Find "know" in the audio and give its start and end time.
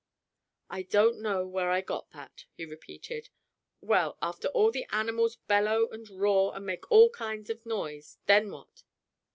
1.21-1.45